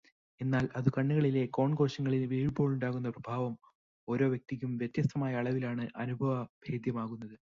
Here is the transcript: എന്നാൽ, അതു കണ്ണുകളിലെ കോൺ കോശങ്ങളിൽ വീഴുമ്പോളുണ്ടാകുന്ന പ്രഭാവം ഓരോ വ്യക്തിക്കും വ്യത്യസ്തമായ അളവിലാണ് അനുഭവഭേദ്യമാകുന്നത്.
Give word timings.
എന്നാൽ, 0.39 0.69
അതു 0.75 0.89
കണ്ണുകളിലെ 0.89 1.45
കോൺ 1.47 1.75
കോശങ്ങളിൽ 1.75 2.23
വീഴുമ്പോളുണ്ടാകുന്ന 2.25 3.09
പ്രഭാവം 3.09 3.53
ഓരോ 4.07 4.27
വ്യക്തിക്കും 4.27 4.77
വ്യത്യസ്തമായ 4.77 5.35
അളവിലാണ് 5.35 5.85
അനുഭവഭേദ്യമാകുന്നത്. 5.97 7.35